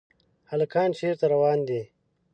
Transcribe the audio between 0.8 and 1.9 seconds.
چېرته روان دي؟